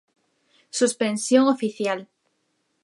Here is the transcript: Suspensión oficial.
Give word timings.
Suspensión 0.79 1.43
oficial. 1.55 1.99